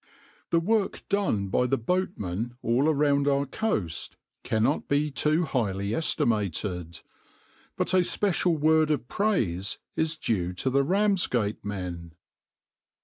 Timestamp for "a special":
7.93-8.57